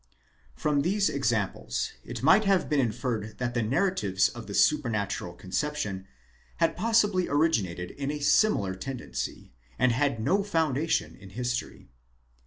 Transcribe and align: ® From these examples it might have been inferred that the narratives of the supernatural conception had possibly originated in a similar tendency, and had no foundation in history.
® 0.57 0.59
From 0.59 0.81
these 0.81 1.11
examples 1.11 1.91
it 2.03 2.23
might 2.23 2.43
have 2.45 2.67
been 2.67 2.79
inferred 2.79 3.37
that 3.37 3.53
the 3.53 3.61
narratives 3.61 4.29
of 4.29 4.47
the 4.47 4.55
supernatural 4.55 5.33
conception 5.33 6.07
had 6.57 6.75
possibly 6.75 7.27
originated 7.29 7.91
in 7.91 8.09
a 8.09 8.19
similar 8.19 8.73
tendency, 8.73 9.51
and 9.77 9.91
had 9.91 10.19
no 10.19 10.41
foundation 10.41 11.15
in 11.15 11.29
history. 11.29 11.87